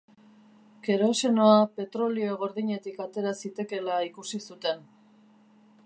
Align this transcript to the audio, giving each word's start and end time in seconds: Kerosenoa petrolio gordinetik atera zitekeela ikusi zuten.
Kerosenoa 0.87 1.59
petrolio 1.79 2.39
gordinetik 2.45 2.99
atera 3.07 3.35
zitekeela 3.43 4.01
ikusi 4.11 4.43
zuten. 4.49 4.83